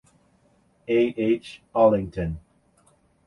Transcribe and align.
A. 0.87 1.13
H. 1.15 1.61
Allington. 1.75 2.39